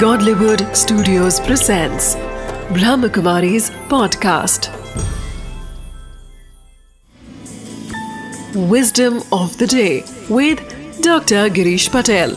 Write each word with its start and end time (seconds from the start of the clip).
Godlywood 0.00 0.62
Studios 0.76 1.40
presents 1.40 2.16
Brahmakumari's 2.76 3.70
podcast. 3.92 4.66
Wisdom 8.72 9.22
of 9.32 9.56
the 9.56 9.66
day 9.66 10.04
with 10.28 10.60
Dr. 11.00 11.48
Girish 11.58 11.88
Patel. 11.90 12.36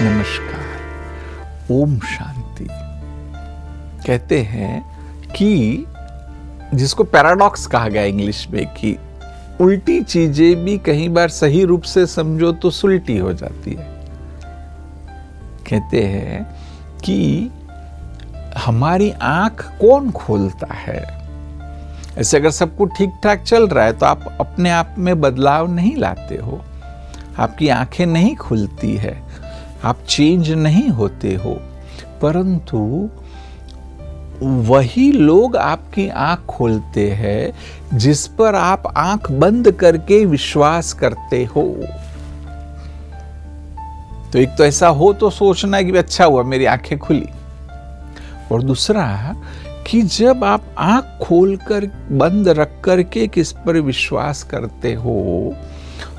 नमस्कार 0.00 1.72
ओम 1.80 1.98
शांति 2.16 2.66
कहते 4.06 4.42
हैं 4.52 4.74
कि 5.36 5.50
जिसको 6.74 7.04
पैराडॉक्स 7.04 7.66
कहा 7.66 7.88
गया 7.88 8.04
इंग्लिश 8.04 8.46
में 8.50 8.66
कि 8.74 8.96
उल्टी 9.60 10.00
चीज़ें 10.02 10.64
भी 10.64 10.78
कई 10.78 11.08
बार 11.08 11.28
सही 11.28 11.64
रूप 11.64 11.82
से 11.82 12.06
समझो 12.06 12.52
तो 12.52 12.70
सुलटी 12.70 13.18
हो 13.18 13.32
जाती 13.32 13.74
है। 13.74 13.86
कहते 15.70 16.02
हैं 16.02 16.42
कि 17.04 17.50
हमारी 18.56 19.10
आँख 19.10 19.62
कौन 19.80 20.10
खोलता 20.10 20.74
है? 20.74 21.02
ऐसे 22.18 22.36
अगर 22.36 22.50
सब 22.50 22.76
कुछ 22.76 22.90
ठीक 22.98 23.10
ठाक 23.22 23.42
चल 23.42 23.68
रहा 23.68 23.84
है 23.84 23.92
तो 23.92 24.06
आप 24.06 24.36
अपने 24.40 24.70
आप 24.70 24.94
में 24.98 25.20
बदलाव 25.20 25.74
नहीं 25.74 25.96
लाते 25.96 26.36
हो। 26.36 26.60
आपकी 27.38 27.68
आँखें 27.68 28.06
नहीं 28.06 28.36
खुलती 28.36 28.96
है। 28.96 29.22
आप 29.84 29.98
चेंज 30.08 30.50
नहीं 30.50 30.88
होते 30.88 31.34
हो। 31.34 31.54
परंतु 32.22 33.10
वही 34.42 35.12
लोग 35.12 35.56
आपकी 35.56 36.08
आँख 36.08 36.38
खोलते 36.38 37.10
हैं, 37.10 37.52
जिस 37.98 38.26
पर 38.26 38.54
आप 38.54 38.92
आँख 38.96 39.30
बंद 39.30 39.72
करके 39.72 40.24
विश्वास 40.24 40.92
करते 40.92 41.44
हो। 41.44 41.62
तो 44.32 44.38
एक 44.38 44.48
तो 44.48 44.64
ऐसा 44.64 44.88
हो 44.88 45.12
तो 45.12 45.30
सोचना 45.30 45.76
है 45.76 45.84
कि 45.84 45.98
अच्छा 45.98 46.24
हुआ, 46.24 46.42
मेरी 46.42 46.64
आँखें 46.64 46.98
खुली। 46.98 47.28
और 48.52 48.62
दूसरा, 48.62 49.34
कि 49.86 50.02
जब 50.02 50.44
आप 50.44 50.64
आँख 50.78 51.18
खोलकर, 51.22 51.86
बंद 52.12 52.48
रख 52.48 52.80
करके 52.84 53.26
किस 53.26 53.52
पर 53.52 53.80
विश्वास 53.80 54.42
करते 54.42 54.94
हो 54.94 55.54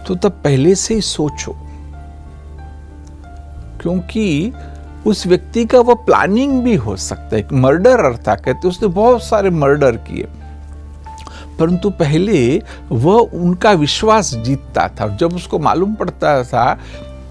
तो 0.08 0.16
तब 0.16 0.32
पहले 0.32 0.76
से 0.76 0.94
ही 0.94 1.02
सोचो। 1.02 1.56
क्योंकि 3.82 4.54
उस 5.06 5.26
व्यक्ति 5.28 5.66
का 5.66 5.80
वो 5.80 5.96
प्लानिंग 5.96 6.62
भी 6.64 6.76
हो 6.76 6.96
सकता 6.96 7.36
है। 7.36 7.48
मर्डर 7.54 8.16
था, 8.18 8.36
कहते 8.36 8.68
उसने 8.68 8.88
बहुत 8.88 9.24
सारे 9.24 9.50
मर्डर 9.50 9.92
किए। 9.92 10.28
परंतु 11.60 11.90
पहले 11.90 12.62
वह 12.92 13.20
उनका 13.34 13.72
विश्वास 13.72 14.34
जीतता 14.36 14.88
था। 14.90 15.08
जब 15.16 15.34
उसको 15.34 15.60
मालूम 15.60 15.94
पड़ता 15.96 16.44
था 16.44 16.74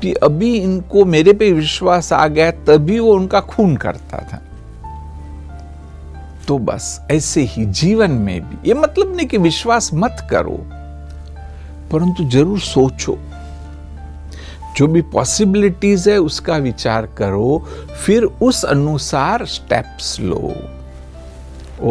कि 0.03 0.13
अभी 0.13 0.55
इनको 0.57 1.05
मेरे 1.05 1.33
पे 1.33 1.53
विश्वास 1.53 2.13
आ 2.13 2.27
गया, 2.27 2.51
तभी 2.51 2.99
वो 2.99 3.13
उनका 3.15 3.41
खून 3.41 3.77
करता 3.77 4.19
था। 4.19 4.41
तो 6.49 6.59
बस, 6.59 7.07
ऐसे 7.11 7.43
ही 7.43 7.65
जीवन 7.65 8.11
में 8.11 8.41
भी। 8.41 8.69
ये 8.69 8.75
मतलब 8.75 9.17
नहीं 9.17 9.27
कि 9.27 9.39
विश्वास 9.39 9.91
मत 9.95 10.27
करो, 10.31 10.59
परंतु 11.93 12.25
ज़रूर 12.25 12.59
सोचो। 12.61 13.19
जो 14.77 14.87
भी 14.87 15.03
पॉसिबिलिटीज 15.13 16.09
है 16.09 16.19
उसका 16.21 16.57
विचार 16.65 17.07
करो 17.19 17.59
फिर 18.05 18.25
उस 18.43 18.65
अनुसार 18.65 19.45
steps 19.57 20.17
low 20.21 20.55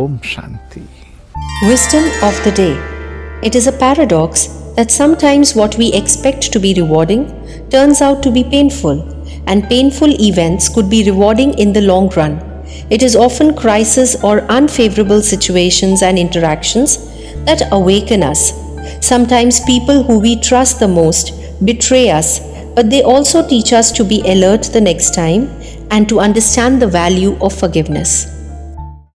Om 0.02 0.17
Shanti 0.34 0.88
Wisdom 1.67 2.06
of 2.28 2.39
the 2.45 2.52
day. 2.52 2.73
It 3.42 3.56
is 3.56 3.67
a 3.67 3.72
paradox 3.72 4.42
that 4.76 4.92
sometimes 4.92 5.54
what 5.59 5.78
we 5.81 5.88
expect 5.94 6.52
to 6.54 6.59
be 6.59 6.73
rewarding 6.80 7.23
turns 7.70 8.02
out 8.02 8.22
to 8.23 8.31
be 8.38 8.44
painful, 8.44 9.02
and 9.48 9.67
painful 9.70 10.16
events 10.28 10.67
could 10.67 10.89
be 10.89 11.02
rewarding 11.10 11.54
in 11.66 11.73
the 11.77 11.82
long 11.82 12.10
run. 12.17 12.36
It 12.89 13.02
is 13.02 13.16
often 13.16 13.54
crisis 13.55 14.16
or 14.23 14.42
unfavorable 14.58 15.22
situations 15.22 16.04
and 16.10 16.20
interactions 16.20 16.98
that 17.45 17.67
awaken 17.72 18.23
us. 18.23 18.52
Sometimes 19.02 19.61
people 19.61 20.04
who 20.04 20.20
we 20.20 20.36
trust 20.49 20.80
the 20.80 20.88
most 20.88 21.33
betray 21.66 22.10
us 22.10 22.39
but 22.76 22.89
they 22.89 23.04
also 23.04 23.48
teach 23.48 23.73
us 23.73 23.92
to 23.92 24.04
be 24.04 24.22
alert 24.22 24.64
the 24.73 24.82
next 24.82 25.14
time 25.14 25.50
and 25.92 26.10
to 26.10 26.20
understand 26.20 26.82
the 26.82 26.88
value 26.88 27.38
of 27.42 27.54
forgiveness. 27.54 28.33